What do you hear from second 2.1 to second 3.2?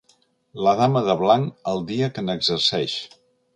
que n'exerceix.